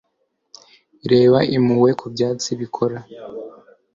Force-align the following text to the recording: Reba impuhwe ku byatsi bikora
Reba 1.11 1.39
impuhwe 1.55 1.91
ku 1.99 2.05
byatsi 2.13 2.49
bikora 2.59 2.97